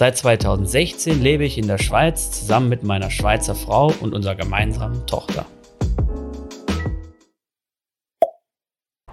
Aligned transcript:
Seit 0.00 0.16
2016 0.16 1.20
lebe 1.20 1.44
ich 1.44 1.58
in 1.58 1.66
der 1.66 1.76
Schweiz 1.76 2.30
zusammen 2.30 2.70
mit 2.70 2.82
meiner 2.82 3.10
Schweizer 3.10 3.54
Frau 3.54 3.92
und 4.00 4.14
unserer 4.14 4.34
gemeinsamen 4.34 5.06
Tochter. 5.06 5.44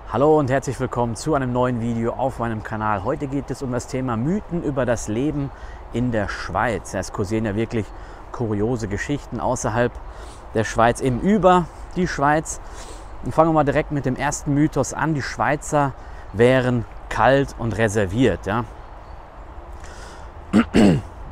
Hallo 0.09 0.39
und 0.39 0.49
herzlich 0.49 0.79
willkommen 0.79 1.17
zu 1.17 1.33
einem 1.33 1.51
neuen 1.51 1.81
Video 1.81 2.13
auf 2.13 2.39
meinem 2.39 2.63
Kanal. 2.63 3.03
Heute 3.03 3.27
geht 3.27 3.51
es 3.51 3.61
um 3.61 3.73
das 3.73 3.87
Thema 3.87 4.15
Mythen 4.15 4.63
über 4.63 4.85
das 4.85 5.09
Leben 5.09 5.51
in 5.91 6.13
der 6.13 6.29
Schweiz. 6.29 6.93
Es 6.93 7.11
kursieren 7.11 7.43
ja 7.43 7.57
wirklich 7.57 7.85
kuriose 8.31 8.87
Geschichten 8.87 9.41
außerhalb 9.41 9.91
der 10.53 10.63
Schweiz, 10.63 11.01
eben 11.01 11.19
über 11.19 11.65
die 11.97 12.07
Schweiz. 12.07 12.61
Und 13.25 13.33
fangen 13.33 13.49
wir 13.49 13.55
mal 13.55 13.65
direkt 13.65 13.91
mit 13.91 14.05
dem 14.05 14.15
ersten 14.15 14.53
Mythos 14.53 14.93
an. 14.93 15.15
Die 15.15 15.21
Schweizer 15.21 15.91
wären 16.31 16.85
kalt 17.09 17.55
und 17.59 17.77
reserviert. 17.77 18.45
Ja. 18.45 18.63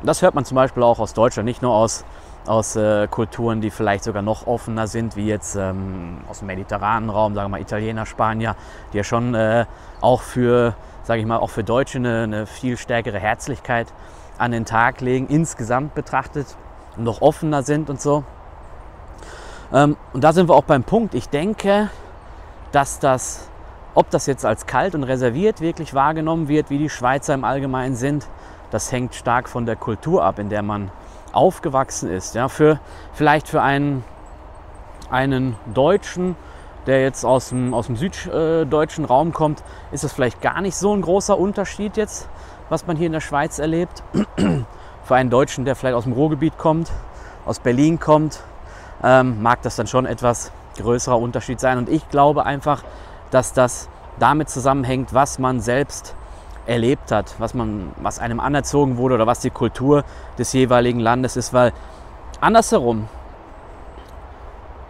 Das 0.03 0.21
hört 0.21 0.35
man 0.35 0.45
zum 0.45 0.55
Beispiel 0.55 0.83
auch 0.83 0.99
aus 0.99 1.13
Deutschland, 1.13 1.45
nicht 1.45 1.61
nur 1.61 1.73
aus, 1.73 2.05
aus 2.45 2.75
äh, 2.75 3.07
Kulturen, 3.07 3.61
die 3.61 3.71
vielleicht 3.71 4.03
sogar 4.03 4.21
noch 4.21 4.45
offener 4.45 4.85
sind, 4.87 5.15
wie 5.15 5.25
jetzt 5.25 5.55
ähm, 5.55 6.19
aus 6.29 6.39
dem 6.39 6.47
mediterranen 6.47 7.09
Raum, 7.09 7.33
sagen 7.33 7.45
wir 7.45 7.57
mal 7.57 7.61
Italiener, 7.61 8.05
Spanier, 8.05 8.55
die 8.93 8.97
ja 8.97 9.03
schon 9.03 9.33
äh, 9.33 9.65
auch 10.01 10.21
für, 10.21 10.75
sage 11.03 11.21
ich 11.21 11.25
mal, 11.25 11.37
auch 11.37 11.49
für 11.49 11.63
Deutsche 11.63 11.97
eine, 11.97 12.23
eine, 12.23 12.45
viel 12.45 12.77
stärkere 12.77 13.17
Herzlichkeit 13.17 13.87
an 14.37 14.51
den 14.51 14.65
Tag 14.65 15.01
legen, 15.01 15.27
insgesamt 15.27 15.95
betrachtet 15.95 16.55
noch 16.97 17.21
offener 17.21 17.63
sind 17.63 17.89
und 17.89 17.99
so. 17.99 18.23
Ähm, 19.73 19.97
und 20.13 20.23
da 20.23 20.33
sind 20.33 20.49
wir 20.49 20.55
auch 20.55 20.65
beim 20.65 20.83
Punkt. 20.83 21.15
Ich 21.15 21.29
denke, 21.29 21.89
dass 22.71 22.99
das 22.99 23.49
ob 23.95 24.09
das 24.09 24.25
jetzt 24.25 24.45
als 24.45 24.65
kalt 24.67 24.93
und 24.93 25.03
reserviert 25.03 25.61
wirklich 25.61 25.93
wahrgenommen 25.93 26.49
wird, 26.49 26.69
wie 26.69 26.77
die 26.77 26.89
Schweizer 26.89 27.33
im 27.33 27.45
Allgemeinen 27.45 27.95
sind, 27.95 28.27
das 28.75 28.91
hängt 28.91 29.15
stark 29.15 29.47
von 29.47 29.65
der 29.65 29.77
Kultur 29.77 30.21
ab, 30.21 30.37
in 30.37 30.49
der 30.49 30.61
man 30.61 30.91
aufgewachsen 31.31 32.11
ist. 32.11 32.35
Ja, 32.35 32.49
für, 32.49 32.81
vielleicht 33.13 33.47
für 33.47 33.61
einen, 33.61 34.03
einen 35.09 35.55
Deutschen, 35.73 36.35
der 36.85 37.01
jetzt 37.01 37.23
aus 37.23 37.49
dem, 37.49 37.73
aus 37.73 37.85
dem 37.85 37.95
süddeutschen 37.95 39.05
Raum 39.05 39.31
kommt, 39.31 39.63
ist 39.93 40.03
es 40.03 40.11
vielleicht 40.11 40.41
gar 40.41 40.59
nicht 40.59 40.75
so 40.75 40.93
ein 40.93 41.01
großer 41.01 41.39
Unterschied 41.39 41.95
jetzt, 41.95 42.27
was 42.67 42.85
man 42.85 42.97
hier 42.97 43.07
in 43.07 43.13
der 43.13 43.21
Schweiz 43.21 43.59
erlebt. 43.59 44.03
für 45.05 45.15
einen 45.15 45.29
Deutschen, 45.29 45.63
der 45.63 45.77
vielleicht 45.77 45.95
aus 45.95 46.03
dem 46.03 46.11
Ruhrgebiet 46.11 46.57
kommt, 46.57 46.91
aus 47.45 47.59
Berlin 47.59 47.97
kommt, 47.97 48.41
ähm, 49.01 49.41
mag 49.41 49.61
das 49.61 49.77
dann 49.77 49.87
schon 49.87 50.05
etwas 50.05 50.51
größerer 50.77 51.17
Unterschied 51.17 51.61
sein. 51.61 51.77
Und 51.77 51.87
ich 51.87 52.09
glaube 52.09 52.45
einfach, 52.45 52.83
dass 53.31 53.53
das 53.53 53.87
damit 54.19 54.49
zusammenhängt, 54.49 55.13
was 55.13 55.39
man 55.39 55.61
selbst 55.61 56.13
erlebt 56.65 57.11
hat, 57.11 57.35
was, 57.37 57.53
man, 57.53 57.91
was 57.97 58.19
einem 58.19 58.39
anerzogen 58.39 58.97
wurde 58.97 59.15
oder 59.15 59.27
was 59.27 59.39
die 59.39 59.49
Kultur 59.49 60.03
des 60.37 60.53
jeweiligen 60.53 60.99
Landes 60.99 61.37
ist. 61.37 61.53
Weil 61.53 61.73
andersherum, 62.41 63.07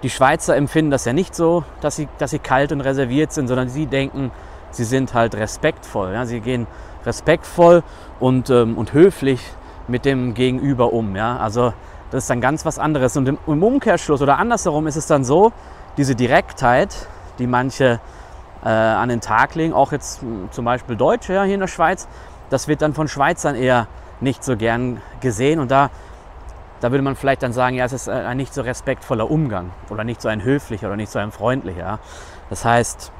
die 0.03 0.09
Schweizer 0.09 0.55
empfinden 0.55 0.91
das 0.91 1.05
ja 1.05 1.13
nicht 1.13 1.35
so, 1.35 1.63
dass 1.81 1.95
sie, 1.95 2.07
dass 2.17 2.31
sie 2.31 2.39
kalt 2.39 2.71
und 2.71 2.81
reserviert 2.81 3.31
sind, 3.31 3.47
sondern 3.47 3.69
sie 3.69 3.87
denken, 3.87 4.31
sie 4.71 4.83
sind 4.83 5.13
halt 5.13 5.35
respektvoll. 5.35 6.13
Ja? 6.13 6.25
Sie 6.25 6.39
gehen 6.41 6.67
respektvoll 7.05 7.83
und, 8.19 8.49
ähm, 8.49 8.77
und 8.77 8.93
höflich 8.93 9.41
mit 9.87 10.05
dem 10.05 10.33
Gegenüber 10.33 10.93
um. 10.93 11.15
Ja? 11.15 11.37
Also 11.37 11.73
das 12.11 12.23
ist 12.23 12.29
dann 12.29 12.41
ganz 12.41 12.65
was 12.65 12.79
anderes. 12.79 13.17
Und 13.17 13.27
im, 13.27 13.37
im 13.47 13.63
Umkehrschluss 13.63 14.21
oder 14.21 14.37
andersherum 14.37 14.87
ist 14.87 14.95
es 14.95 15.07
dann 15.07 15.23
so, 15.23 15.51
diese 15.97 16.15
Direktheit, 16.15 17.07
die 17.39 17.47
manche 17.47 17.99
äh, 18.65 18.69
an 18.69 19.09
den 19.09 19.21
Tag 19.21 19.55
legen, 19.55 19.73
auch 19.73 19.91
jetzt 19.91 20.21
zum 20.51 20.65
Beispiel 20.65 20.95
Deutsche 20.95 21.33
ja, 21.33 21.43
hier 21.43 21.53
in 21.53 21.59
der 21.59 21.67
Schweiz, 21.67 22.07
das 22.49 22.67
wird 22.67 22.81
dann 22.81 22.93
von 22.93 23.07
Schweizern 23.07 23.55
eher 23.55 23.87
nicht 24.21 24.43
so 24.43 24.57
gern 24.57 25.01
gesehen 25.21 25.59
und 25.59 25.71
da, 25.71 25.91
da 26.81 26.91
würde 26.91 27.03
man 27.03 27.15
vielleicht 27.15 27.43
dann 27.43 27.53
sagen, 27.53 27.75
ja, 27.75 27.85
es 27.85 27.93
ist 27.93 28.09
ein 28.09 28.37
nicht 28.37 28.53
so 28.53 28.61
respektvoller 28.61 29.29
Umgang 29.29 29.71
oder 29.89 30.03
nicht 30.03 30.21
so 30.21 30.29
ein 30.29 30.43
höflicher 30.43 30.87
oder 30.87 30.95
nicht 30.95 31.11
so 31.11 31.19
ein 31.19 31.31
freundlicher. 31.31 31.99
Das 32.49 32.65
heißt, 32.65 33.11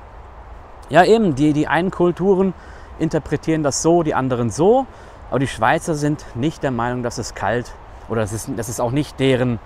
ja 0.89 1.03
eben, 1.03 1.35
die, 1.35 1.53
die 1.53 1.67
einen 1.67 1.91
Kulturen 1.91 2.53
interpretieren 2.97 3.61
das 3.61 3.81
so, 3.81 4.03
die 4.03 4.16
anderen 4.16 4.50
so, 4.50 4.88
aber 5.29 5.39
die 5.39 5.47
Schweizer 5.47 5.95
sind 5.95 6.25
nicht 6.35 6.63
der 6.63 6.72
Meinung, 6.72 7.03
dass 7.03 7.17
es 7.17 7.35
kalt 7.35 7.73
oder 8.07 8.22
das 8.22 8.34
ist, 8.34 8.50
das 8.55 8.69
ist 8.69 8.79
auch 8.79 8.91
nicht 8.91 9.19
deren, 9.19 9.59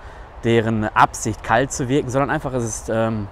deren 0.44 0.84
Absicht, 0.84 1.42
kalt 1.42 1.72
zu 1.72 1.88
wirken, 1.88 2.10
sondern 2.10 2.30
einfach 2.30 2.52
es 2.52 2.64
ist 2.64 2.90
ähm, 2.92 3.28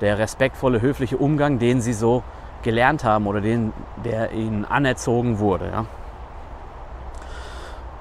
der 0.00 0.18
respektvolle, 0.18 0.80
höfliche 0.80 1.16
Umgang, 1.16 1.58
den 1.58 1.80
sie 1.80 1.92
so 1.92 2.22
gelernt 2.62 3.04
haben 3.04 3.26
oder 3.26 3.40
den, 3.40 3.72
der 4.04 4.32
ihnen 4.32 4.64
anerzogen 4.64 5.38
wurde. 5.38 5.66
Ja. 5.66 5.84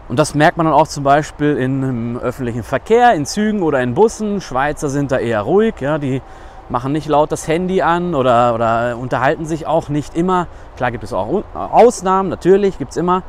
Und 0.10 0.20
das 0.20 0.36
merkt 0.36 0.58
man 0.58 0.66
dann 0.66 0.76
auch 0.76 0.88
zum 0.88 1.04
Beispiel 1.04 1.58
im 1.58 2.18
öffentlichen 2.18 2.64
Verkehr, 2.64 3.14
in 3.14 3.26
Zügen 3.26 3.62
oder 3.62 3.82
in 3.82 3.94
Bussen. 3.94 4.42
Schweizer 4.42 4.90
sind 4.90 5.12
da 5.12 5.18
eher 5.18 5.42
ruhig, 5.42 5.76
ja, 5.80 5.98
die 5.98 6.22
machen 6.70 6.92
nicht 6.92 7.08
laut 7.08 7.32
das 7.32 7.48
Handy 7.48 7.82
an 7.82 8.16
oder, 8.16 8.54
oder 8.54 8.98
unterhalten 8.98 9.46
sich 9.46 9.66
auch 9.68 9.90
nicht 9.90 10.16
immer. 10.16 10.48
Klar 10.78 10.92
gibt 10.92 11.04
es 11.04 11.14
auch 11.14 11.44
Ausnahmen, 11.54 12.30
natürlich 12.30 12.78
gibt 12.78 12.92
es 12.92 12.98
immer, 12.98 13.24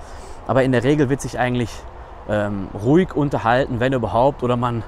aber 0.47 0.63
in 0.63 0.73
der 0.73 0.85
Regel 0.85 1.09
wird 1.09 1.21
sich 1.21 1.39
eigentlich 1.39 1.71
ähm, 2.29 2.69
ruhig 2.83 3.15
unterhalten, 3.15 3.81
wenn 3.81 3.93
überhaupt, 3.93 4.43
oder 4.43 4.57
man 4.57 4.83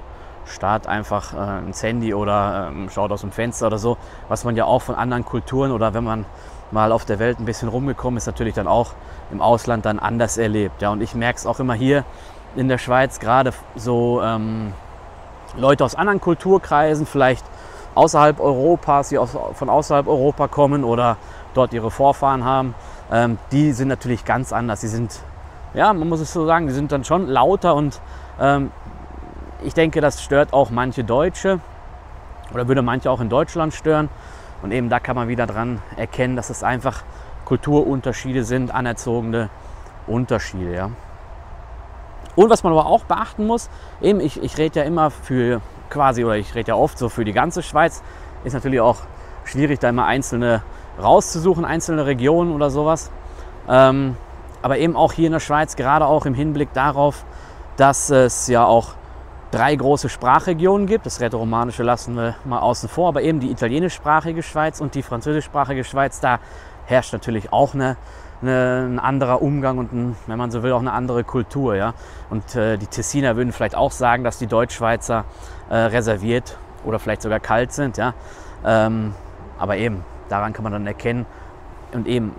starrt 0.47 0.87
einfach 0.87 1.35
äh, 1.35 1.65
ins 1.67 1.83
Handy 1.83 2.15
oder 2.15 2.69
ähm, 2.71 2.89
schaut 2.91 3.13
aus 3.13 3.21
dem 3.21 3.33
Fenster 3.33 3.67
oder 3.67 3.79
so, 3.79 3.97
was 4.29 4.45
man 4.45 4.57
ja 4.57 4.65
auch 4.65 4.83
von 4.83 4.95
anderen 4.95 5.25
Kulturen 5.25 5.73
oder 5.73 5.95
wenn 5.95 6.05
man 6.05 6.25
mal 6.71 6.93
auf 6.93 7.05
der 7.05 7.19
Welt 7.19 7.39
ein 7.39 7.45
bisschen 7.45 7.69
rumgekommen 7.69 8.17
ist, 8.17 8.27
natürlich 8.27 8.55
dann 8.55 8.67
auch 8.67 8.93
im 9.31 9.41
Ausland 9.41 9.85
dann 9.85 9.99
anders 9.99 10.37
erlebt. 10.37 10.83
Ja, 10.83 10.91
und 10.91 11.01
ich 11.01 11.15
merke 11.15 11.39
es 11.39 11.47
auch 11.47 11.61
immer 11.61 11.75
hier 11.75 12.05
in 12.57 12.69
der 12.69 12.79
Schweiz, 12.79 13.21
gerade 13.21 13.53
so 13.77 14.23
ähm, 14.23 14.73
Leute 15.57 15.85
aus 15.85 15.95
anderen 15.95 16.21
Kulturkreisen, 16.21 17.07
vielleicht 17.07 17.45
außerhalb 17.95 18.41
Europas, 18.41 19.09
die 19.09 19.19
aus, 19.19 19.37
von 19.55 19.69
außerhalb 19.69 20.07
Europa 20.07 20.49
kommen 20.49 20.85
oder 20.85 21.17
dort 21.55 21.73
ihre 21.73 21.91
Vorfahren 21.91 22.45
haben, 22.45 22.75
ähm, 23.11 23.39
die 23.53 23.73
sind 23.73 23.89
natürlich 23.89 24.25
ganz 24.25 24.53
anders. 24.53 24.81
Die 24.81 24.89
sind, 24.89 25.21
ja, 25.75 25.93
man 25.93 26.09
muss 26.09 26.21
es 26.21 26.33
so 26.33 26.47
sagen, 26.47 26.67
die 26.67 26.73
sind 26.73 26.93
dann 26.93 27.05
schon 27.05 27.27
lauter 27.27 27.75
und 27.75 28.01
ähm, 28.41 28.71
ich 29.63 29.75
denke, 29.75 30.01
das 30.01 30.23
stört 30.23 30.53
auch 30.53 30.71
manche 30.71 31.05
Deutsche 31.05 31.61
oder 32.53 32.69
würde 32.69 32.83
manche 32.83 33.11
auch 33.11 33.21
in 33.21 33.29
Deutschland 33.29 33.75
stören. 33.75 34.09
Und 34.63 34.73
eben 34.73 34.89
da 34.89 35.01
kann 35.01 35.17
man 35.17 35.29
wieder 35.29 35.47
dran 35.47 35.81
erkennen, 35.97 36.37
dass 36.37 36.51
es 36.51 36.63
einfach 36.63 37.03
Kulturunterschiede 37.45 38.45
sind, 38.45 38.75
anerzogene 38.75 39.51
Unterschiede. 40.07 40.75
Ja. 40.75 40.91
Und 42.35 42.51
was 42.51 42.63
man 42.63 42.73
aber 42.73 42.87
auch 42.87 43.05
beachten 43.05 43.47
muss, 43.47 43.71
eben 44.01 44.21
ich, 44.21 44.43
ich 44.43 44.59
rede 44.59 44.81
ja 44.81 44.87
immer 44.87 45.11
für 45.11 45.61
quasi, 45.91 46.25
oder 46.25 46.37
ich 46.37 46.55
rede 46.55 46.69
ja 46.69 46.75
oft 46.75 46.99
so 46.99 47.09
für 47.09 47.25
die 47.25 47.33
ganze 47.33 47.63
Schweiz, 47.63 48.03
ist 48.45 48.53
natürlich 48.53 48.81
auch 48.81 48.99
schwierig, 49.45 49.79
da 49.79 49.89
immer 49.89 50.07
einzelne 50.07 50.63
rauszusuchen, 51.03 51.65
einzelne 51.65 52.07
Regionen 52.07 52.53
oder 52.53 52.71
sowas. 52.71 53.11
Ähm, 53.69 54.17
aber 54.63 54.79
eben 54.79 54.97
auch 54.97 55.13
hier 55.13 55.27
in 55.27 55.33
der 55.33 55.41
Schweiz, 55.41 55.77
gerade 55.77 56.07
auch 56.07 56.27
im 56.27 56.35
Hinblick 56.35 56.73
darauf, 56.73 57.25
dass 57.77 58.11
es 58.11 58.49
ja 58.49 58.65
auch 58.65 58.95
drei 59.57 59.75
große 59.75 60.11
Sprachregionen 60.11 60.87
gibt. 60.87 61.07
Das 61.07 61.21
Rätoromanische 61.21 61.83
lassen 61.83 62.15
wir 62.15 62.35
mal 62.45 62.59
außen 62.59 62.91
vor, 62.91 63.09
aber 63.09 63.23
eben 63.23 63.41
die 63.41 63.51
italienischsprachige 63.51 64.43
Schweiz 64.43 64.83
und 64.83 64.95
die 64.95 65.03
französischsprachige 65.03 65.83
Schweiz, 65.83 66.21
da 66.21 66.41
herrscht 66.85 67.15
natürlich 67.15 67.55
auch 67.55 67.73
eine, 67.73 67.97
eine, 68.43 68.87
ein 68.87 68.99
anderer 68.99 69.41
Umgang 69.41 69.79
und, 69.79 69.93
ein, 69.95 70.17
wenn 70.27 70.37
man 70.37 70.51
so 70.51 70.63
will, 70.63 70.73
auch 70.73 70.81
eine 70.81 70.93
andere 70.93 71.25
Kultur. 71.25 71.75
Ja? 71.75 71.95
Und 72.29 72.55
äh, 72.55 72.77
die 72.77 72.87
Tessiner 72.87 73.37
würden 73.37 73.51
vielleicht 73.51 73.77
auch 73.77 73.93
sagen, 73.93 74.25
dass 74.25 74.39
die 74.39 74.47
Deutschschweizer 74.47 75.25
äh, 75.71 75.75
reserviert 75.75 76.59
oder 76.85 76.99
vielleicht 76.99 77.23
sogar 77.23 77.41
kalt 77.41 77.73
sind. 77.73 77.97
Ja? 77.97 78.13
Ähm, 78.63 79.15
aber 79.59 79.79
eben, 79.79 80.05
daran 80.29 80.53
kann 80.53 80.65
man 80.65 80.73
dann 80.73 80.87
erkennen. 80.87 81.25
Und 81.93 82.07
eben, 82.07 82.33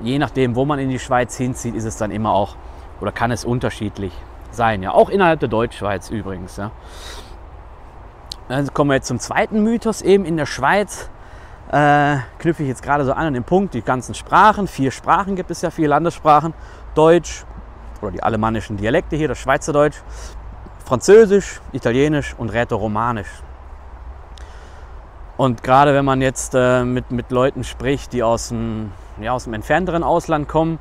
je 0.00 0.18
nachdem, 0.18 0.56
wo 0.56 0.64
man 0.64 0.78
in 0.78 0.88
die 0.88 0.98
Schweiz 0.98 1.36
hinzieht, 1.36 1.74
ist 1.74 1.84
es 1.84 1.98
dann 1.98 2.10
immer 2.10 2.32
auch 2.32 2.56
oder 3.02 3.12
kann 3.12 3.30
es 3.30 3.44
unterschiedlich 3.44 4.12
sein. 4.54 4.82
Ja, 4.82 4.92
auch 4.92 5.08
innerhalb 5.08 5.40
der 5.40 5.48
Deutschschweiz 5.48 6.10
übrigens. 6.10 6.56
Ja. 6.56 6.70
Dann 8.48 8.72
kommen 8.72 8.90
wir 8.90 8.94
jetzt 8.96 9.08
zum 9.08 9.18
zweiten 9.18 9.62
Mythos. 9.62 10.02
Eben 10.02 10.24
in 10.24 10.36
der 10.36 10.46
Schweiz 10.46 11.08
äh, 11.70 12.16
knüpfe 12.38 12.62
ich 12.62 12.68
jetzt 12.68 12.82
gerade 12.82 13.04
so 13.04 13.12
an 13.12 13.26
an 13.26 13.34
den 13.34 13.44
Punkt, 13.44 13.74
die 13.74 13.82
ganzen 13.82 14.14
Sprachen. 14.14 14.68
Vier 14.68 14.90
Sprachen 14.90 15.36
gibt 15.36 15.50
es 15.50 15.62
ja, 15.62 15.70
vier 15.70 15.88
Landessprachen. 15.88 16.54
Deutsch 16.94 17.44
oder 18.02 18.10
die 18.10 18.22
alemannischen 18.22 18.76
Dialekte 18.76 19.16
hier, 19.16 19.28
das 19.28 19.38
Schweizerdeutsch, 19.38 19.96
Französisch, 20.84 21.60
Italienisch 21.72 22.34
und 22.36 22.50
Rätoromanisch. 22.50 23.42
Und 25.36 25.62
gerade 25.62 25.94
wenn 25.94 26.04
man 26.04 26.20
jetzt 26.20 26.54
äh, 26.54 26.84
mit, 26.84 27.10
mit 27.10 27.30
Leuten 27.30 27.64
spricht, 27.64 28.12
die 28.12 28.22
aus 28.22 28.48
dem, 28.48 28.92
ja, 29.20 29.32
aus 29.32 29.44
dem 29.44 29.54
entfernteren 29.54 30.02
Ausland 30.02 30.48
kommen, 30.48 30.78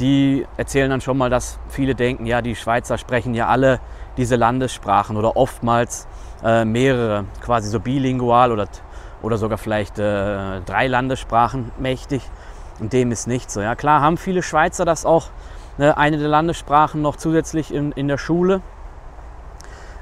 die 0.00 0.46
erzählen 0.56 0.90
dann 0.90 1.00
schon 1.00 1.16
mal, 1.16 1.30
dass 1.30 1.58
viele 1.68 1.94
denken, 1.94 2.26
ja, 2.26 2.42
die 2.42 2.54
Schweizer 2.54 2.98
sprechen 2.98 3.34
ja 3.34 3.48
alle 3.48 3.80
diese 4.16 4.36
Landessprachen 4.36 5.16
oder 5.16 5.36
oftmals 5.36 6.06
äh, 6.44 6.64
mehrere, 6.64 7.24
quasi 7.40 7.68
so 7.68 7.80
bilingual 7.80 8.52
oder, 8.52 8.68
oder 9.22 9.38
sogar 9.38 9.58
vielleicht 9.58 9.98
äh, 9.98 10.60
drei 10.60 10.86
Landessprachen 10.86 11.72
mächtig. 11.78 12.22
Und 12.78 12.92
dem 12.92 13.10
ist 13.10 13.26
nicht 13.26 13.50
so. 13.50 13.60
Ja, 13.60 13.74
klar 13.74 14.02
haben 14.02 14.18
viele 14.18 14.42
Schweizer 14.42 14.84
das 14.84 15.06
auch, 15.06 15.28
ne, 15.78 15.96
eine 15.96 16.18
der 16.18 16.28
Landessprachen 16.28 17.00
noch 17.00 17.16
zusätzlich 17.16 17.72
in, 17.72 17.92
in 17.92 18.08
der 18.08 18.18
Schule. 18.18 18.60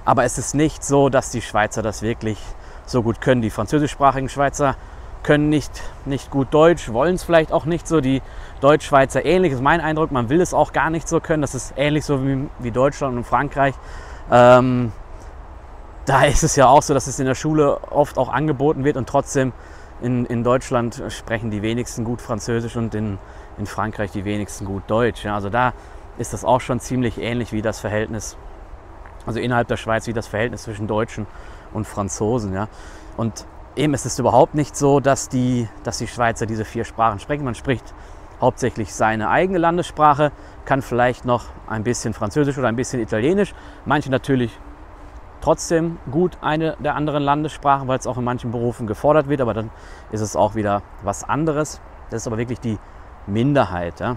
Aber 0.05 0.25
es 0.25 0.39
ist 0.39 0.55
nicht 0.55 0.85
so, 0.85 1.09
dass 1.09 1.31
die 1.31 1.41
Schweizer 1.41 1.83
das 1.83 2.03
wirklich 2.03 2.39
so 2.85 3.03
gut 3.03 3.21
können. 3.21 3.43
Die 3.43 3.51
französischsprachigen 3.51 4.29
Schweizer 4.29 4.77
können 5.25 5.49
nicht, 5.49 5.83
nicht 6.05 6.31
gut 6.31 6.55
Deutsch, 6.55 6.93
wollen 6.93 7.17
es 7.17 7.25
vielleicht 7.25 7.51
auch 7.51 7.65
nicht 7.65 7.89
so. 7.89 8.01
Die 8.01 8.23
Deutschschweizer 8.61 9.25
ähnlich, 9.25 9.53
ist 9.53 9.63
mein 9.63 9.81
Eindruck, 9.81 10.13
man 10.13 10.29
will 10.29 10.41
es 10.41 10.55
auch 10.55 10.73
gar 10.73 10.91
nicht 10.91 11.09
so 11.09 11.19
können. 11.19 11.43
Das 11.43 11.57
ist 11.57 11.75
ähnlich 11.77 12.05
so 12.05 12.25
wie, 12.25 12.49
wie 12.61 12.71
Deutschland 12.71 13.17
und 13.17 13.25
Frankreich. 13.25 13.75
Ähm, 14.31 14.93
da 16.05 16.25
ist 16.25 16.45
es 16.45 16.55
ja 16.55 16.69
auch 16.69 16.83
so, 16.83 16.95
dass 16.95 17.07
es 17.07 17.19
in 17.19 17.27
der 17.27 17.35
Schule 17.35 17.79
oft 17.91 18.19
auch 18.19 18.29
angeboten 18.29 18.85
wird 18.85 18.97
und 18.97 19.09
trotzdem 19.09 19.53
in, 20.03 20.27
in 20.27 20.45
Deutschland 20.45 21.03
sprechen 21.09 21.51
die 21.51 21.63
wenigsten 21.63 22.05
gut 22.05 22.21
Französisch 22.21 22.77
und 22.77 22.95
in, 22.95 23.19
in 23.59 23.67
Frankreich 23.67 24.11
die 24.13 24.25
wenigsten 24.25 24.67
gut 24.67 24.83
Deutsch. 24.87 25.25
Ja, 25.25 25.35
also 25.35 25.49
da 25.49 25.73
ist 26.19 26.33
das 26.33 26.45
auch 26.45 26.61
schon 26.61 26.79
ziemlich 26.81 27.19
ähnlich 27.19 27.53
wie 27.53 27.63
das 27.63 27.81
Verhältnis, 27.81 28.37
also 29.27 29.41
innerhalb 29.41 29.69
der 29.69 29.79
Schweiz, 29.79 30.07
wie 30.07 30.13
das 30.13 30.27
Verhältnis 30.27 30.63
zwischen 30.65 30.87
Deutschen 30.87 31.27
und 31.73 31.87
Franzosen. 31.87 32.53
Ja. 32.53 32.69
Und 33.17 33.47
eben 33.77 33.95
ist 33.95 34.07
es 34.07 34.19
überhaupt 34.19 34.55
nicht 34.55 34.77
so, 34.77 35.01
dass 35.01 35.29
die, 35.29 35.69
dass 35.83 35.99
die 35.99 36.07
Schweizer 36.07 36.47
diese 36.47 36.65
vier 36.65 36.85
Sprachen 36.85 37.19
sprechen. 37.19 37.45
Man 37.45 37.55
spricht 37.55 37.95
hauptsächlich 38.41 38.95
seine 38.95 39.29
eigene 39.29 39.59
Landessprache, 39.59 40.33
kann 40.65 40.83
vielleicht 40.83 41.25
noch 41.25 41.45
ein 41.67 41.85
bisschen 41.85 42.15
Französisch 42.15 42.59
oder 42.59 42.69
ein 42.69 42.77
bisschen 42.77 43.01
Italienisch. 43.01 43.55
Manche 43.85 44.11
natürlich 44.11 44.59
trotzdem 45.41 45.99
gut 46.11 46.39
eine 46.41 46.77
der 46.79 46.95
anderen 46.95 47.23
Landessprachen, 47.23 47.89
weil 47.89 47.99
es 47.99 48.07
auch 48.07 48.17
in 48.17 48.25
manchen 48.25 48.51
Berufen 48.51 48.87
gefordert 48.87 49.29
wird, 49.29 49.41
aber 49.41 49.55
dann 49.55 49.71
ist 50.11 50.21
es 50.21 50.37
auch 50.37 50.55
wieder 50.55 50.83
was 51.03 51.25
anderes. 51.25 51.81
Das 52.11 52.23
ist 52.23 52.27
aber 52.27 52.39
wirklich 52.39 52.61
die 52.61 52.79
Minderheit. 53.27 54.01
Ja. 54.01 54.17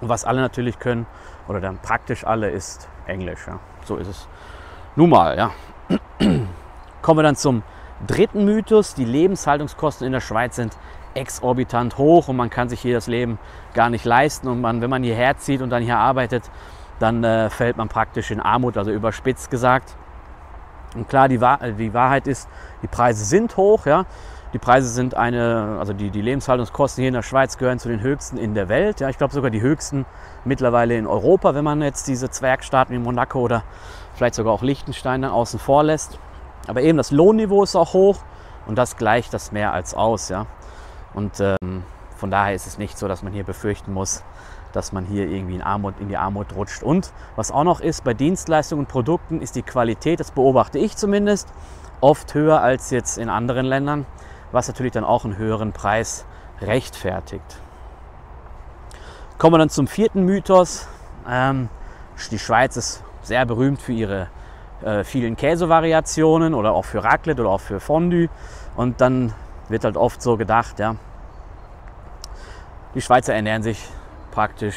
Und 0.00 0.08
was 0.08 0.24
alle 0.24 0.40
natürlich 0.40 0.78
können, 0.78 1.06
oder 1.46 1.60
dann 1.60 1.78
praktisch 1.78 2.24
alle, 2.24 2.50
ist 2.50 2.88
Englisch. 3.06 3.46
Ja. 3.46 3.58
So 3.84 3.96
ist 3.96 4.08
es 4.08 4.28
nun 4.96 5.10
mal. 5.10 5.36
Ja. 5.36 5.50
Kommen 7.02 7.18
wir 7.18 7.22
dann 7.22 7.36
zum 7.36 7.62
dritten 8.06 8.44
Mythos. 8.44 8.94
Die 8.94 9.04
Lebenshaltungskosten 9.04 10.06
in 10.06 10.12
der 10.12 10.20
Schweiz 10.20 10.56
sind 10.56 10.76
exorbitant 11.14 11.96
hoch 11.98 12.28
und 12.28 12.36
man 12.36 12.50
kann 12.50 12.68
sich 12.68 12.80
hier 12.80 12.94
das 12.94 13.06
Leben 13.06 13.38
gar 13.72 13.90
nicht 13.90 14.04
leisten. 14.04 14.48
Und 14.48 14.60
man, 14.60 14.80
wenn 14.80 14.90
man 14.90 15.02
hierher 15.02 15.36
zieht 15.38 15.62
und 15.62 15.70
dann 15.70 15.82
hier 15.82 15.98
arbeitet, 15.98 16.50
dann 16.98 17.24
äh, 17.24 17.50
fällt 17.50 17.76
man 17.76 17.88
praktisch 17.88 18.30
in 18.30 18.40
Armut, 18.40 18.76
also 18.76 18.90
überspitzt 18.90 19.50
gesagt. 19.50 19.96
Und 20.94 21.08
klar, 21.08 21.28
die, 21.28 21.40
Wahr 21.40 21.58
die 21.58 21.92
Wahrheit 21.92 22.26
ist, 22.26 22.48
die 22.82 22.86
Preise 22.86 23.24
sind 23.24 23.56
hoch. 23.56 23.86
Ja? 23.86 24.06
Die 24.52 24.58
Preise 24.58 24.88
sind 24.88 25.16
eine, 25.16 25.76
also 25.80 25.92
die, 25.92 26.10
die 26.10 26.22
Lebenshaltungskosten 26.22 27.02
hier 27.02 27.08
in 27.08 27.14
der 27.14 27.22
Schweiz 27.22 27.58
gehören 27.58 27.80
zu 27.80 27.88
den 27.88 28.00
höchsten 28.00 28.36
in 28.36 28.54
der 28.54 28.68
Welt. 28.68 29.00
Ja? 29.00 29.08
Ich 29.08 29.18
glaube 29.18 29.34
sogar 29.34 29.50
die 29.50 29.60
höchsten 29.60 30.06
mittlerweile 30.44 30.96
in 30.96 31.06
Europa, 31.06 31.54
wenn 31.54 31.64
man 31.64 31.82
jetzt 31.82 32.06
diese 32.06 32.30
Zwergstaaten 32.30 32.94
wie 32.94 33.00
Monaco 33.00 33.40
oder 33.40 33.64
vielleicht 34.14 34.36
sogar 34.36 34.52
auch 34.52 34.62
Liechtenstein 34.62 35.22
dann 35.22 35.32
außen 35.32 35.58
vor 35.58 35.82
lässt. 35.82 36.18
Aber 36.66 36.82
eben 36.82 36.96
das 36.96 37.10
Lohnniveau 37.10 37.62
ist 37.62 37.76
auch 37.76 37.92
hoch 37.92 38.18
und 38.66 38.76
das 38.76 38.96
gleicht 38.96 39.34
das 39.34 39.52
mehr 39.52 39.72
als 39.72 39.94
aus. 39.94 40.28
Ja? 40.28 40.46
Und 41.12 41.40
ähm, 41.40 41.84
von 42.16 42.30
daher 42.30 42.54
ist 42.54 42.66
es 42.66 42.78
nicht 42.78 42.98
so, 42.98 43.08
dass 43.08 43.22
man 43.22 43.32
hier 43.32 43.44
befürchten 43.44 43.92
muss, 43.92 44.22
dass 44.72 44.92
man 44.92 45.04
hier 45.04 45.28
irgendwie 45.28 45.56
in, 45.56 45.62
Armut, 45.62 45.94
in 46.00 46.08
die 46.08 46.16
Armut 46.16 46.54
rutscht. 46.54 46.82
Und 46.82 47.12
was 47.36 47.50
auch 47.50 47.64
noch 47.64 47.80
ist, 47.80 48.04
bei 48.04 48.14
Dienstleistungen 48.14 48.84
und 48.84 48.88
Produkten 48.88 49.40
ist 49.40 49.56
die 49.56 49.62
Qualität, 49.62 50.20
das 50.20 50.30
beobachte 50.30 50.78
ich 50.78 50.96
zumindest, 50.96 51.48
oft 52.00 52.34
höher 52.34 52.60
als 52.60 52.90
jetzt 52.90 53.18
in 53.18 53.28
anderen 53.28 53.66
Ländern, 53.66 54.06
was 54.52 54.68
natürlich 54.68 54.92
dann 54.92 55.04
auch 55.04 55.24
einen 55.24 55.36
höheren 55.36 55.72
Preis 55.72 56.24
rechtfertigt. 56.60 57.60
Kommen 59.38 59.54
wir 59.54 59.58
dann 59.58 59.70
zum 59.70 59.86
vierten 59.86 60.24
Mythos. 60.24 60.88
Ähm, 61.28 61.68
die 62.30 62.38
Schweiz 62.38 62.76
ist 62.76 63.02
sehr 63.22 63.44
berühmt 63.46 63.82
für 63.82 63.92
ihre 63.92 64.28
äh, 64.84 65.04
vielen 65.04 65.36
Käsevariationen 65.36 66.54
oder 66.54 66.72
auch 66.72 66.84
für 66.84 67.02
Raclette 67.02 67.42
oder 67.42 67.50
auch 67.50 67.60
für 67.60 67.80
Fondue. 67.80 68.28
Und 68.76 69.00
dann 69.00 69.32
wird 69.68 69.84
halt 69.84 69.96
oft 69.96 70.20
so 70.22 70.36
gedacht, 70.36 70.78
ja, 70.78 70.96
die 72.94 73.00
Schweizer 73.00 73.34
ernähren 73.34 73.62
sich 73.62 73.88
praktisch 74.30 74.76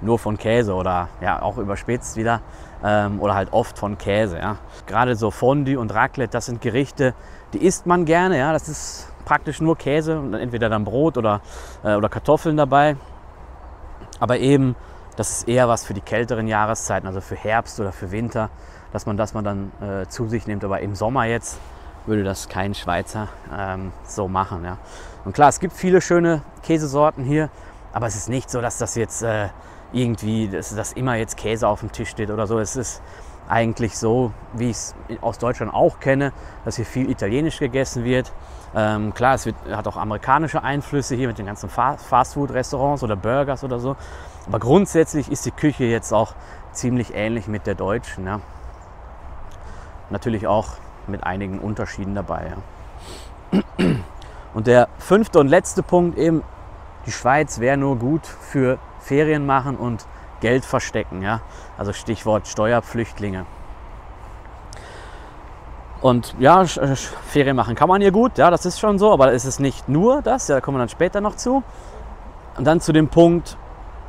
nur 0.00 0.18
von 0.18 0.36
Käse 0.36 0.74
oder 0.74 1.08
ja 1.20 1.40
auch 1.40 1.58
überspitzt 1.58 2.16
wieder 2.16 2.40
ähm, 2.84 3.20
oder 3.20 3.34
halt 3.34 3.52
oft 3.52 3.78
von 3.78 3.98
Käse. 3.98 4.38
Ja. 4.38 4.56
Gerade 4.86 5.16
so 5.16 5.30
Fondue 5.30 5.78
und 5.78 5.94
Raclette, 5.94 6.32
das 6.32 6.46
sind 6.46 6.60
Gerichte, 6.60 7.14
die 7.52 7.64
isst 7.64 7.86
man 7.86 8.04
gerne. 8.04 8.38
Ja. 8.38 8.52
Das 8.52 8.68
ist 8.68 9.12
praktisch 9.24 9.60
nur 9.60 9.76
Käse 9.76 10.18
und 10.18 10.34
entweder 10.34 10.68
dann 10.68 10.84
Brot 10.84 11.18
oder, 11.18 11.40
äh, 11.84 11.94
oder 11.94 12.08
Kartoffeln 12.08 12.56
dabei. 12.56 12.96
Aber 14.20 14.38
eben, 14.38 14.76
das 15.16 15.30
ist 15.30 15.48
eher 15.48 15.68
was 15.68 15.84
für 15.84 15.94
die 15.94 16.00
kälteren 16.00 16.46
Jahreszeiten, 16.46 17.06
also 17.06 17.20
für 17.20 17.36
Herbst 17.36 17.80
oder 17.80 17.92
für 17.92 18.10
Winter, 18.10 18.50
dass 18.92 19.06
man 19.06 19.16
das 19.16 19.34
man 19.34 19.44
dann 19.44 19.72
äh, 19.80 20.06
zu 20.06 20.28
sich 20.28 20.46
nimmt. 20.46 20.64
Aber 20.64 20.80
im 20.80 20.94
Sommer 20.94 21.24
jetzt 21.24 21.58
würde 22.06 22.22
das 22.22 22.48
kein 22.48 22.74
Schweizer 22.74 23.28
ähm, 23.54 23.92
so 24.04 24.28
machen. 24.28 24.64
Ja. 24.64 24.78
Und 25.24 25.34
klar, 25.34 25.48
es 25.48 25.58
gibt 25.58 25.74
viele 25.74 26.00
schöne 26.00 26.42
Käsesorten 26.62 27.24
hier, 27.24 27.50
aber 27.92 28.06
es 28.06 28.14
ist 28.14 28.28
nicht 28.28 28.50
so, 28.50 28.60
dass 28.60 28.78
das 28.78 28.94
jetzt 28.94 29.22
äh, 29.22 29.48
irgendwie, 29.92 30.48
dass, 30.48 30.74
dass 30.74 30.92
immer 30.92 31.16
jetzt 31.16 31.36
Käse 31.36 31.66
auf 31.66 31.80
dem 31.80 31.92
Tisch 31.92 32.10
steht 32.10 32.30
oder 32.30 32.46
so. 32.46 32.58
Es 32.58 32.76
ist 32.76 33.02
eigentlich 33.48 33.96
so, 33.96 34.32
wie 34.52 34.70
ich 34.70 34.76
es 34.76 34.94
aus 35.20 35.38
Deutschland 35.38 35.72
auch 35.72 36.00
kenne, 36.00 36.32
dass 36.64 36.76
hier 36.76 36.84
viel 36.84 37.10
italienisch 37.10 37.58
gegessen 37.58 38.04
wird. 38.04 38.32
Ähm, 38.74 39.14
klar, 39.14 39.34
es 39.34 39.46
wird, 39.46 39.56
hat 39.70 39.86
auch 39.86 39.96
amerikanische 39.96 40.62
Einflüsse 40.62 41.14
hier 41.14 41.28
mit 41.28 41.38
den 41.38 41.46
ganzen 41.46 41.68
Fastfood-Restaurants 41.70 43.02
oder 43.02 43.16
Burgers 43.16 43.64
oder 43.64 43.78
so. 43.78 43.96
Aber 44.46 44.58
grundsätzlich 44.58 45.30
ist 45.30 45.46
die 45.46 45.50
Küche 45.50 45.84
jetzt 45.84 46.12
auch 46.12 46.34
ziemlich 46.72 47.14
ähnlich 47.14 47.48
mit 47.48 47.66
der 47.66 47.74
deutschen. 47.74 48.26
Ja. 48.26 48.40
Natürlich 50.10 50.46
auch 50.46 50.68
mit 51.06 51.24
einigen 51.24 51.58
Unterschieden 51.58 52.14
dabei. 52.14 52.52
Ja. 53.52 53.86
Und 54.54 54.66
der 54.66 54.88
fünfte 54.98 55.38
und 55.38 55.48
letzte 55.48 55.82
Punkt 55.82 56.18
eben, 56.18 56.42
die 57.06 57.12
Schweiz 57.12 57.60
wäre 57.60 57.76
nur 57.76 57.96
gut 57.96 58.26
für 58.26 58.78
Ferien 59.00 59.46
machen 59.46 59.76
und 59.76 60.06
Geld 60.40 60.64
verstecken. 60.64 61.22
Ja? 61.22 61.40
Also 61.78 61.92
Stichwort 61.92 62.46
Steuerpflüchtlinge. 62.46 63.46
Und 66.00 66.34
ja, 66.38 66.62
äh, 66.62 66.96
Ferien 66.96 67.56
machen 67.56 67.74
kann 67.74 67.88
man 67.88 68.00
hier 68.00 68.12
gut, 68.12 68.38
ja, 68.38 68.50
das 68.50 68.66
ist 68.66 68.78
schon 68.78 68.98
so, 68.98 69.12
aber 69.12 69.32
es 69.32 69.44
ist 69.44 69.60
nicht 69.60 69.88
nur 69.88 70.20
das, 70.22 70.46
ja, 70.46 70.56
da 70.56 70.60
kommen 70.60 70.76
wir 70.76 70.80
dann 70.80 70.88
später 70.88 71.20
noch 71.20 71.36
zu. 71.36 71.62
Und 72.56 72.64
dann 72.64 72.80
zu 72.80 72.92
dem 72.92 73.08
Punkt 73.08 73.56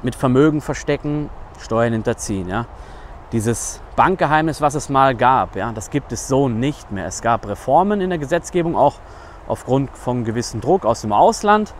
mit 0.04 0.16
Vermögen 0.16 0.62
verstecken, 0.62 1.30
Steuern 1.60 1.94
hinterziehen. 1.94 2.48
Ja. 2.48 2.66
Dieses 3.32 3.82
Bankgeheimnis, 3.96 4.62
was 4.62 4.76
es 4.76 4.90
mal 4.90 5.16
gab, 5.16 5.56
ja, 5.56 5.72
das 5.72 5.90
gibt 5.90 6.12
es 6.12 6.28
so 6.28 6.50
nicht 6.50 6.92
mehr. 6.92 7.08
Es 7.08 7.22
gab 7.22 7.48
Reformen 7.48 8.00
in 8.00 8.10
der 8.10 8.20
Gesetzgebung, 8.20 8.76
auch 8.76 8.96
aufgrund 9.48 9.90
von 9.98 10.24
gewissem 10.24 10.62
Druck 10.62 10.86
aus 10.86 11.02
dem 11.02 11.12
Ausland. 11.12 11.74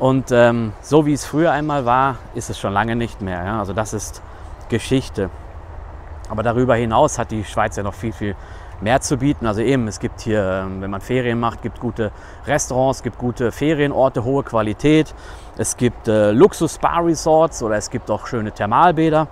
Und 0.00 0.32
ähm, 0.32 0.72
so 0.80 1.04
wie 1.04 1.12
es 1.12 1.26
früher 1.26 1.52
einmal 1.52 1.84
war, 1.84 2.16
ist 2.34 2.48
es 2.48 2.58
schon 2.58 2.72
lange 2.72 2.96
nicht 2.96 3.20
mehr. 3.20 3.44
Ja? 3.44 3.58
Also 3.60 3.74
das 3.74 3.92
ist 3.92 4.22
Geschichte. 4.70 5.28
Aber 6.30 6.42
darüber 6.42 6.74
hinaus 6.74 7.18
hat 7.18 7.30
die 7.30 7.44
Schweiz 7.44 7.76
ja 7.76 7.82
noch 7.82 7.92
viel, 7.92 8.12
viel 8.12 8.34
mehr 8.80 9.02
zu 9.02 9.18
bieten. 9.18 9.46
Also 9.46 9.60
eben, 9.60 9.86
es 9.88 10.00
gibt 10.00 10.22
hier, 10.22 10.62
ähm, 10.64 10.80
wenn 10.80 10.90
man 10.90 11.02
Ferien 11.02 11.38
macht, 11.38 11.60
gibt 11.60 11.80
gute 11.80 12.12
Restaurants, 12.46 13.02
gibt 13.02 13.18
gute 13.18 13.52
Ferienorte, 13.52 14.24
hohe 14.24 14.42
Qualität. 14.42 15.14
Es 15.58 15.76
gibt 15.76 16.08
äh, 16.08 16.30
Luxus-Spa-Resorts 16.30 17.62
oder 17.62 17.76
es 17.76 17.90
gibt 17.90 18.10
auch 18.10 18.26
schöne 18.26 18.52
Thermalbäder. 18.52 19.28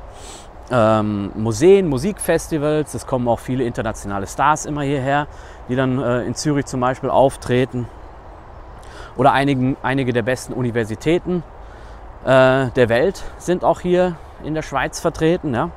Ähm, 0.71 1.33
Museen, 1.35 1.89
Musikfestivals, 1.89 2.93
es 2.93 3.07
kommen 3.07 3.27
auch 3.27 3.39
viele 3.39 3.65
internationale 3.65 4.27
Stars 4.27 4.67
immer 4.67 4.83
hierher, 4.83 5.29
die 5.71 5.77
dann 5.77 5.99
äh, 5.99 6.25
in 6.25 6.35
Zürich 6.35 6.67
zum 6.67 6.81
Beispiel 6.81 7.09
auftreten 7.09 7.89
oder 9.19 9.33
einigen, 9.33 9.77
einige 9.83 10.15
der 10.15 10.23
besten 10.23 10.55
Universitäten 10.55 11.43
äh, 12.25 12.71
der 12.71 12.89
Welt 12.89 13.23
sind 13.37 13.65
auch 13.65 13.81
hier 13.81 14.17
in 14.43 14.55
der 14.55 14.63
Schweiz 14.63 15.01
vertreten. 15.01 15.53
Ja? 15.53 15.71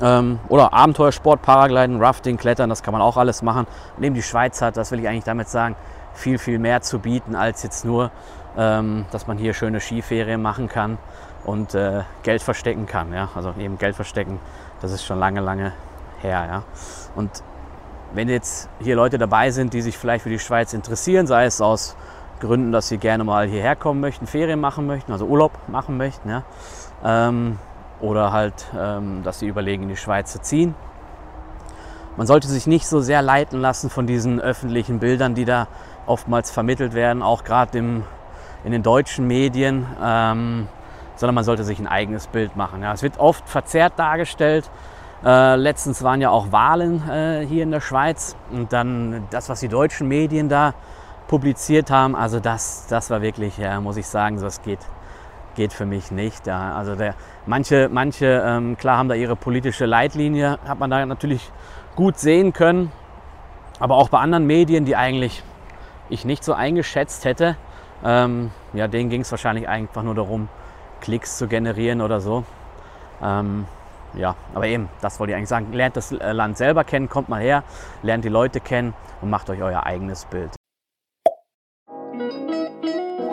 Ähm, 0.00 0.38
oder 0.48 0.72
Abenteuersport, 0.72 1.42
Paragliden, 1.42 2.02
Rafting, 2.02 2.38
Klettern, 2.38 2.70
das 2.70 2.82
kann 2.82 2.92
man 2.92 3.02
auch 3.02 3.16
alles 3.16 3.42
machen. 3.42 3.66
Und 3.96 4.04
eben 4.04 4.14
die 4.14 4.22
Schweiz 4.22 4.62
hat, 4.62 4.76
das 4.76 4.90
will 4.92 5.00
ich 5.00 5.08
eigentlich 5.08 5.24
damit 5.24 5.48
sagen, 5.48 5.76
viel, 6.14 6.38
viel 6.38 6.58
mehr 6.58 6.80
zu 6.80 7.00
bieten 7.00 7.34
als 7.34 7.62
jetzt 7.62 7.84
nur, 7.84 8.10
ähm, 8.56 9.04
dass 9.10 9.26
man 9.26 9.36
hier 9.36 9.52
schöne 9.52 9.80
Skiferien 9.80 10.40
machen 10.40 10.68
kann 10.68 10.98
und 11.44 11.74
äh, 11.74 12.02
Geld 12.22 12.42
verstecken 12.42 12.86
kann. 12.86 13.12
Ja? 13.12 13.28
Also 13.34 13.52
eben 13.58 13.78
Geld 13.78 13.96
verstecken, 13.96 14.38
das 14.80 14.92
ist 14.92 15.04
schon 15.04 15.18
lange, 15.18 15.40
lange 15.40 15.72
her. 16.20 16.46
Ja? 16.48 16.62
Und 17.16 17.42
wenn 18.12 18.28
jetzt 18.28 18.68
hier 18.80 18.96
Leute 18.96 19.18
dabei 19.18 19.50
sind, 19.50 19.72
die 19.72 19.82
sich 19.82 19.96
vielleicht 19.96 20.22
für 20.22 20.30
die 20.30 20.38
Schweiz 20.38 20.72
interessieren, 20.72 21.26
sei 21.26 21.44
es 21.44 21.60
aus 21.60 21.96
Gründen, 22.40 22.72
dass 22.72 22.88
sie 22.88 22.98
gerne 22.98 23.24
mal 23.24 23.46
hierher 23.46 23.76
kommen 23.76 24.00
möchten, 24.00 24.26
Ferien 24.26 24.60
machen 24.60 24.86
möchten, 24.86 25.12
also 25.12 25.26
Urlaub 25.26 25.52
machen 25.68 25.96
möchten, 25.96 26.28
ja, 26.28 26.42
ähm, 27.04 27.58
oder 28.00 28.32
halt, 28.32 28.66
ähm, 28.76 29.22
dass 29.22 29.38
sie 29.38 29.46
überlegen, 29.46 29.84
in 29.84 29.88
die 29.90 29.96
Schweiz 29.96 30.32
zu 30.32 30.40
ziehen. 30.40 30.74
Man 32.16 32.26
sollte 32.26 32.48
sich 32.48 32.66
nicht 32.66 32.86
so 32.86 33.00
sehr 33.00 33.22
leiten 33.22 33.60
lassen 33.60 33.88
von 33.88 34.06
diesen 34.06 34.40
öffentlichen 34.40 34.98
Bildern, 34.98 35.34
die 35.34 35.44
da 35.44 35.68
oftmals 36.06 36.50
vermittelt 36.50 36.92
werden, 36.94 37.22
auch 37.22 37.44
gerade 37.44 37.78
in 37.78 38.04
den 38.64 38.82
deutschen 38.82 39.26
Medien, 39.26 39.86
ähm, 40.02 40.68
sondern 41.16 41.34
man 41.34 41.44
sollte 41.44 41.64
sich 41.64 41.78
ein 41.78 41.86
eigenes 41.86 42.26
Bild 42.26 42.56
machen. 42.56 42.82
Ja. 42.82 42.92
Es 42.92 43.02
wird 43.02 43.18
oft 43.18 43.48
verzerrt 43.48 43.94
dargestellt. 43.96 44.70
Äh, 45.24 45.56
letztens 45.56 46.02
waren 46.02 46.20
ja 46.20 46.30
auch 46.30 46.50
Wahlen 46.50 47.08
äh, 47.08 47.44
hier 47.46 47.62
in 47.62 47.70
der 47.70 47.80
Schweiz 47.80 48.36
und 48.50 48.72
dann 48.72 49.26
das, 49.30 49.48
was 49.50 49.60
die 49.60 49.68
deutschen 49.68 50.08
Medien 50.08 50.48
da 50.48 50.74
publiziert 51.30 51.92
haben, 51.92 52.16
also 52.16 52.40
das, 52.40 52.88
das 52.88 53.08
war 53.08 53.22
wirklich, 53.22 53.56
ja, 53.56 53.80
muss 53.80 53.96
ich 53.96 54.08
sagen, 54.08 54.40
das 54.40 54.62
geht, 54.62 54.80
geht 55.54 55.72
für 55.72 55.86
mich 55.86 56.10
nicht. 56.10 56.48
Ja. 56.48 56.74
Also 56.74 56.96
der, 56.96 57.14
manche, 57.46 57.88
manche 57.88 58.42
ähm, 58.44 58.76
klar 58.76 58.98
haben 58.98 59.08
da 59.08 59.14
ihre 59.14 59.36
politische 59.36 59.86
Leitlinie, 59.86 60.58
hat 60.66 60.80
man 60.80 60.90
da 60.90 61.06
natürlich 61.06 61.48
gut 61.94 62.18
sehen 62.18 62.52
können, 62.52 62.90
aber 63.78 63.94
auch 63.94 64.08
bei 64.08 64.18
anderen 64.18 64.44
Medien, 64.48 64.84
die 64.84 64.96
eigentlich 64.96 65.44
ich 66.08 66.24
nicht 66.24 66.42
so 66.42 66.52
eingeschätzt 66.52 67.24
hätte, 67.24 67.56
ähm, 68.04 68.50
ja, 68.72 68.88
denen 68.88 69.08
ging 69.08 69.20
es 69.20 69.30
wahrscheinlich 69.30 69.68
einfach 69.68 70.02
nur 70.02 70.16
darum, 70.16 70.48
Klicks 71.00 71.38
zu 71.38 71.46
generieren 71.46 72.00
oder 72.00 72.20
so. 72.20 72.42
Ähm, 73.22 73.66
ja, 74.14 74.34
aber 74.52 74.66
eben, 74.66 74.88
das 75.00 75.20
wollte 75.20 75.30
ich 75.30 75.36
eigentlich 75.36 75.48
sagen. 75.48 75.72
Lernt 75.74 75.96
das 75.96 76.10
Land 76.10 76.58
selber 76.58 76.82
kennen, 76.82 77.08
kommt 77.08 77.28
mal 77.28 77.40
her, 77.40 77.62
lernt 78.02 78.24
die 78.24 78.28
Leute 78.28 78.58
kennen 78.58 78.94
und 79.20 79.30
macht 79.30 79.48
euch 79.48 79.62
euer 79.62 79.86
eigenes 79.86 80.24
Bild. 80.24 80.59